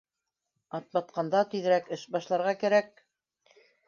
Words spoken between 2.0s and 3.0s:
башларға кәрәк